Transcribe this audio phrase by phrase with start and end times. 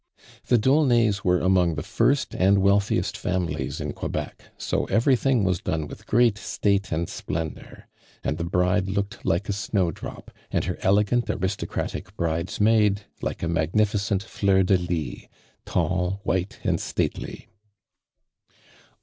[0.49, 5.87] Tlio D'Aulnays were among the first and wealthiest families in Quebec, so everything was ilone
[5.87, 7.87] with great state and splendor;
[8.23, 14.25] and the bride looked like a snowdrop, und her elegant aristocratic bridesmaid like a magnificent
[14.25, 15.27] Jleur de lis,
[15.67, 17.47] tall, white and stutely.